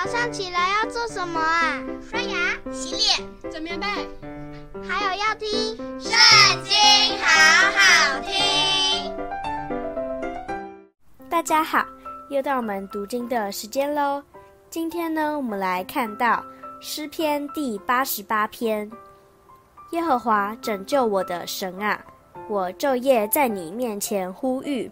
[0.00, 1.82] 早上起来要做什么啊？
[2.08, 3.86] 刷牙、洗脸、整棉被，
[4.88, 5.48] 还有要听
[6.00, 6.12] 《圣
[6.62, 6.72] 经》，
[7.20, 7.26] 好
[7.74, 9.12] 好听。
[11.28, 11.84] 大家好，
[12.30, 14.22] 又到我们读经的时间喽。
[14.70, 16.44] 今天呢，我们来看到
[16.80, 18.88] 诗篇第八十八篇。
[19.90, 22.00] 耶和华拯救我的神啊，
[22.48, 24.88] 我昼夜在你面前呼吁，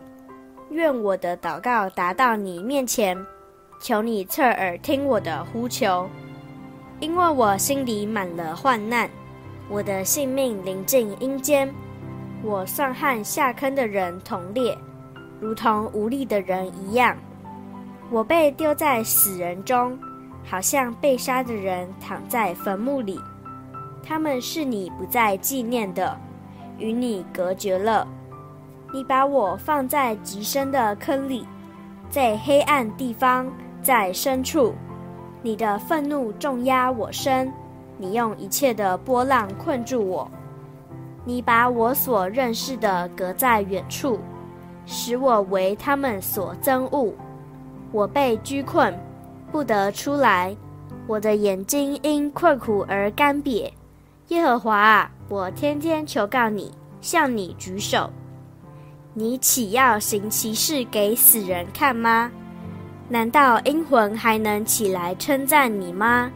[0.70, 3.16] 愿我的祷告达到你面前。
[3.78, 6.08] 求你侧耳听我的呼求，
[6.98, 9.08] 因为我心里满了患难，
[9.68, 11.72] 我的性命临近阴间，
[12.42, 14.76] 我算和下坑的人同列，
[15.40, 17.16] 如同无力的人一样。
[18.10, 19.98] 我被丢在死人中，
[20.44, 23.20] 好像被杀的人躺在坟墓里。
[24.02, 26.18] 他们是你不再纪念的，
[26.78, 28.06] 与你隔绝了。
[28.92, 31.46] 你把我放在极深的坑里，
[32.08, 33.52] 在黑暗地方。
[33.86, 34.74] 在深处，
[35.42, 37.52] 你的愤怒重压我身，
[37.98, 40.28] 你用一切的波浪困住我。
[41.24, 44.18] 你把我所认识的隔在远处，
[44.86, 47.14] 使我为他们所憎恶。
[47.92, 48.92] 我被拘困，
[49.52, 50.56] 不得出来。
[51.06, 53.70] 我的眼睛因困苦而干瘪。
[54.28, 58.10] 耶和华啊，我天天求告你，向你举手。
[59.14, 62.32] 你岂要行奇事给死人看吗？
[63.08, 66.30] 难道阴魂还能起来称赞你吗？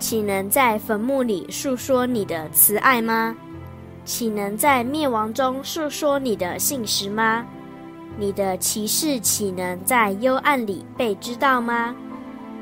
[0.00, 3.36] 岂能在坟墓里述说你的慈爱吗？
[4.04, 7.46] 岂能在灭亡中述说你的信实吗？
[8.18, 11.94] 你的奇事岂能在幽暗里被知道吗？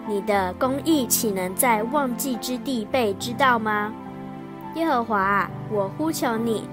[0.07, 3.93] 你的公义岂能在忘记之地被知道吗？
[4.75, 6.69] 耶和华啊，我呼求你，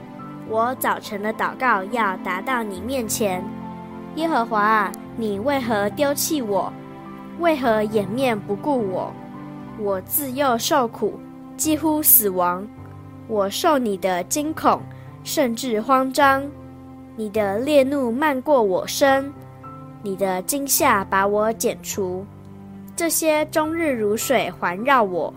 [0.49, 3.43] 我早晨的祷告要达到你面前。
[4.15, 6.71] 耶和华啊，你为何丢弃我？
[7.41, 9.11] 为何掩面不顾我？
[9.77, 11.19] 我自幼受苦，
[11.57, 12.65] 几乎死亡。
[13.27, 14.81] 我受你的惊恐，
[15.25, 16.41] 甚至慌张。
[17.17, 19.29] 你的烈怒漫过我身，
[20.01, 22.25] 你的惊吓把我剪除。
[22.95, 25.33] 这些终日如水环绕我，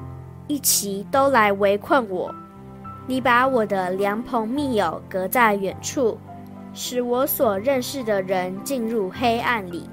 [0.47, 2.33] 一齐都来围困我。
[3.09, 6.17] 你把我的良朋密友隔在远处。
[6.75, 9.89] 使我所认识的人进入黑暗里。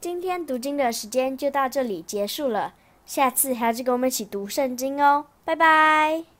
[0.00, 2.74] 今天读经的时间就到这里结束了，
[3.04, 6.37] 下次还要跟我们一起读圣经哦，拜拜。